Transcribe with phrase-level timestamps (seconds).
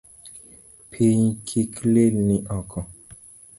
[0.91, 2.79] Piny kik lilni oko